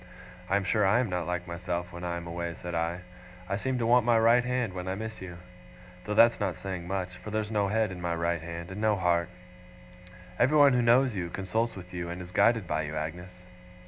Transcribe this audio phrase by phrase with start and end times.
[0.49, 3.01] 'I am sure I am not like myself when I am away,' said I.
[3.47, 5.37] 'I seem to want my right hand, when I miss you.
[6.05, 8.95] Though that's not saying much; for there's no head in my right hand, and no
[8.95, 9.29] heart.
[10.39, 13.45] Everyone who knows you, consults with you, and is guided by you, Agnes.